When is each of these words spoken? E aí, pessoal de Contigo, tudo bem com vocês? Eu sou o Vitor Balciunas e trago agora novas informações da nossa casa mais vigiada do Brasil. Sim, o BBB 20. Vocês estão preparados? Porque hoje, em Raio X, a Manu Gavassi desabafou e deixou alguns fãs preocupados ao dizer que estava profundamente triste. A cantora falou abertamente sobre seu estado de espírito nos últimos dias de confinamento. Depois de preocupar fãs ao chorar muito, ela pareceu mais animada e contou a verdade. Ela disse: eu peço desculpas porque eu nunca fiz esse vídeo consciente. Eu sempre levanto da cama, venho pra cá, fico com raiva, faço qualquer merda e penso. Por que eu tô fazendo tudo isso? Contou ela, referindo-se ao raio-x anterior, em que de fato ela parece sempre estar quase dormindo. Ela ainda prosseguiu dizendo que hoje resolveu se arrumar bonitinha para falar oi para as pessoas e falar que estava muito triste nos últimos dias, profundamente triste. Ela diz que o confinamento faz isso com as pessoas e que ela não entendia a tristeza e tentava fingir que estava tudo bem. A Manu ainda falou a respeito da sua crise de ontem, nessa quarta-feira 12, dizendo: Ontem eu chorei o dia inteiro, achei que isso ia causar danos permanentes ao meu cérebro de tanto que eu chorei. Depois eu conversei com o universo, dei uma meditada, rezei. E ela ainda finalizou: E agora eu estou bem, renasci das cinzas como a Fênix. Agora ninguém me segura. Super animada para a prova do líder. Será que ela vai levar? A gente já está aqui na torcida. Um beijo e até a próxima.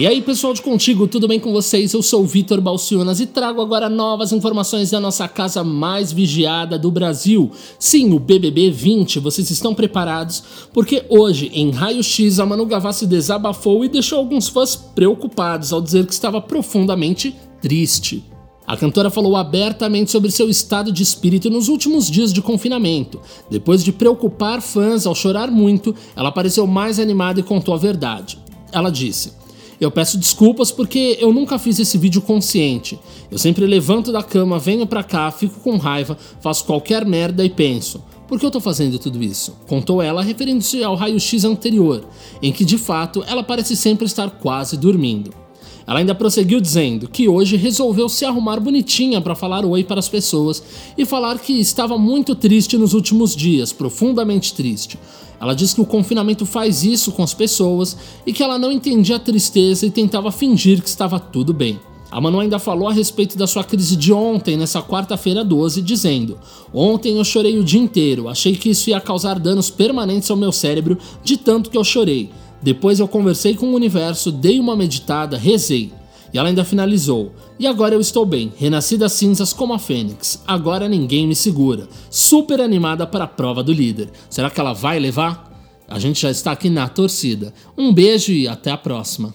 E 0.00 0.06
aí, 0.06 0.22
pessoal 0.22 0.54
de 0.54 0.62
Contigo, 0.62 1.06
tudo 1.06 1.28
bem 1.28 1.38
com 1.38 1.52
vocês? 1.52 1.92
Eu 1.92 2.02
sou 2.02 2.22
o 2.22 2.26
Vitor 2.26 2.58
Balciunas 2.58 3.20
e 3.20 3.26
trago 3.26 3.60
agora 3.60 3.86
novas 3.86 4.32
informações 4.32 4.90
da 4.90 4.98
nossa 4.98 5.28
casa 5.28 5.62
mais 5.62 6.10
vigiada 6.10 6.78
do 6.78 6.90
Brasil. 6.90 7.50
Sim, 7.78 8.14
o 8.14 8.18
BBB 8.18 8.70
20. 8.70 9.18
Vocês 9.18 9.50
estão 9.50 9.74
preparados? 9.74 10.42
Porque 10.72 11.04
hoje, 11.10 11.50
em 11.52 11.70
Raio 11.70 12.02
X, 12.02 12.40
a 12.40 12.46
Manu 12.46 12.64
Gavassi 12.64 13.06
desabafou 13.06 13.84
e 13.84 13.90
deixou 13.90 14.18
alguns 14.20 14.48
fãs 14.48 14.74
preocupados 14.74 15.70
ao 15.70 15.82
dizer 15.82 16.06
que 16.06 16.14
estava 16.14 16.40
profundamente 16.40 17.36
triste. 17.60 18.24
A 18.66 18.78
cantora 18.78 19.10
falou 19.10 19.36
abertamente 19.36 20.10
sobre 20.10 20.30
seu 20.30 20.48
estado 20.48 20.90
de 20.90 21.02
espírito 21.02 21.50
nos 21.50 21.68
últimos 21.68 22.10
dias 22.10 22.32
de 22.32 22.40
confinamento. 22.40 23.20
Depois 23.50 23.84
de 23.84 23.92
preocupar 23.92 24.62
fãs 24.62 25.04
ao 25.04 25.14
chorar 25.14 25.50
muito, 25.50 25.94
ela 26.16 26.32
pareceu 26.32 26.66
mais 26.66 26.98
animada 26.98 27.40
e 27.40 27.42
contou 27.42 27.74
a 27.74 27.76
verdade. 27.76 28.38
Ela 28.72 28.88
disse: 28.88 29.39
eu 29.80 29.90
peço 29.90 30.18
desculpas 30.18 30.70
porque 30.70 31.16
eu 31.20 31.32
nunca 31.32 31.58
fiz 31.58 31.78
esse 31.78 31.96
vídeo 31.96 32.20
consciente. 32.20 32.98
Eu 33.30 33.38
sempre 33.38 33.64
levanto 33.64 34.12
da 34.12 34.22
cama, 34.22 34.58
venho 34.58 34.86
pra 34.86 35.02
cá, 35.02 35.30
fico 35.30 35.58
com 35.60 35.76
raiva, 35.78 36.18
faço 36.40 36.64
qualquer 36.64 37.06
merda 37.06 37.44
e 37.44 37.48
penso. 37.48 38.02
Por 38.28 38.38
que 38.38 38.46
eu 38.46 38.50
tô 38.50 38.60
fazendo 38.60 38.98
tudo 38.98 39.22
isso? 39.22 39.56
Contou 39.66 40.00
ela, 40.00 40.22
referindo-se 40.22 40.84
ao 40.84 40.94
raio-x 40.94 41.44
anterior, 41.44 42.04
em 42.40 42.52
que 42.52 42.64
de 42.64 42.78
fato 42.78 43.24
ela 43.26 43.42
parece 43.42 43.74
sempre 43.74 44.06
estar 44.06 44.30
quase 44.30 44.76
dormindo. 44.76 45.39
Ela 45.90 45.98
ainda 45.98 46.14
prosseguiu 46.14 46.60
dizendo 46.60 47.08
que 47.08 47.28
hoje 47.28 47.56
resolveu 47.56 48.08
se 48.08 48.24
arrumar 48.24 48.60
bonitinha 48.60 49.20
para 49.20 49.34
falar 49.34 49.64
oi 49.64 49.82
para 49.82 49.98
as 49.98 50.08
pessoas 50.08 50.62
e 50.96 51.04
falar 51.04 51.36
que 51.40 51.52
estava 51.54 51.98
muito 51.98 52.36
triste 52.36 52.78
nos 52.78 52.94
últimos 52.94 53.34
dias, 53.34 53.72
profundamente 53.72 54.54
triste. 54.54 54.96
Ela 55.40 55.52
diz 55.52 55.74
que 55.74 55.80
o 55.80 55.84
confinamento 55.84 56.46
faz 56.46 56.84
isso 56.84 57.10
com 57.10 57.24
as 57.24 57.34
pessoas 57.34 57.96
e 58.24 58.32
que 58.32 58.40
ela 58.40 58.56
não 58.56 58.70
entendia 58.70 59.16
a 59.16 59.18
tristeza 59.18 59.84
e 59.84 59.90
tentava 59.90 60.30
fingir 60.30 60.80
que 60.80 60.88
estava 60.88 61.18
tudo 61.18 61.52
bem. 61.52 61.80
A 62.08 62.20
Manu 62.20 62.38
ainda 62.38 62.60
falou 62.60 62.86
a 62.86 62.92
respeito 62.92 63.36
da 63.36 63.48
sua 63.48 63.64
crise 63.64 63.96
de 63.96 64.12
ontem, 64.12 64.56
nessa 64.56 64.80
quarta-feira 64.80 65.44
12, 65.44 65.82
dizendo: 65.82 66.38
Ontem 66.72 67.16
eu 67.16 67.24
chorei 67.24 67.58
o 67.58 67.64
dia 67.64 67.80
inteiro, 67.80 68.28
achei 68.28 68.54
que 68.54 68.70
isso 68.70 68.90
ia 68.90 69.00
causar 69.00 69.40
danos 69.40 69.70
permanentes 69.70 70.30
ao 70.30 70.36
meu 70.36 70.52
cérebro 70.52 70.96
de 71.24 71.36
tanto 71.36 71.68
que 71.68 71.76
eu 71.76 71.82
chorei. 71.82 72.30
Depois 72.62 73.00
eu 73.00 73.08
conversei 73.08 73.54
com 73.54 73.66
o 73.66 73.74
universo, 73.74 74.30
dei 74.30 74.60
uma 74.60 74.76
meditada, 74.76 75.36
rezei. 75.36 75.92
E 76.32 76.38
ela 76.38 76.48
ainda 76.48 76.64
finalizou: 76.64 77.32
E 77.58 77.66
agora 77.66 77.94
eu 77.94 78.00
estou 78.00 78.24
bem, 78.24 78.52
renasci 78.56 78.96
das 78.96 79.12
cinzas 79.12 79.52
como 79.52 79.72
a 79.72 79.78
Fênix. 79.78 80.42
Agora 80.46 80.88
ninguém 80.88 81.26
me 81.26 81.34
segura. 81.34 81.88
Super 82.10 82.60
animada 82.60 83.06
para 83.06 83.24
a 83.24 83.28
prova 83.28 83.62
do 83.62 83.72
líder. 83.72 84.10
Será 84.28 84.50
que 84.50 84.60
ela 84.60 84.72
vai 84.72 84.98
levar? 84.98 85.50
A 85.88 85.98
gente 85.98 86.20
já 86.20 86.30
está 86.30 86.52
aqui 86.52 86.70
na 86.70 86.88
torcida. 86.88 87.52
Um 87.76 87.92
beijo 87.92 88.32
e 88.32 88.46
até 88.46 88.70
a 88.70 88.76
próxima. 88.76 89.34